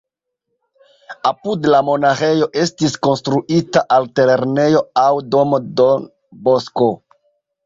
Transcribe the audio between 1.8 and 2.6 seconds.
monaĥejo